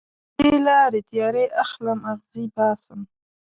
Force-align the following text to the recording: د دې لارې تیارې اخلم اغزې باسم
د 0.35 0.37
دې 0.39 0.55
لارې 0.67 1.01
تیارې 1.09 1.45
اخلم 1.63 1.99
اغزې 2.11 2.45
باسم 2.55 2.99